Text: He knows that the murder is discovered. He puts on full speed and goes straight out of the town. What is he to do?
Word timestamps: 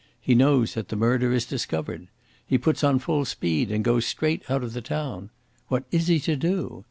He 0.19 0.33
knows 0.33 0.73
that 0.73 0.87
the 0.89 0.95
murder 0.95 1.31
is 1.31 1.45
discovered. 1.45 2.07
He 2.43 2.57
puts 2.57 2.83
on 2.83 2.97
full 2.97 3.23
speed 3.23 3.71
and 3.71 3.83
goes 3.83 4.07
straight 4.07 4.41
out 4.49 4.63
of 4.63 4.73
the 4.73 4.81
town. 4.81 5.29
What 5.67 5.83
is 5.91 6.07
he 6.07 6.19
to 6.21 6.35
do? 6.35 6.79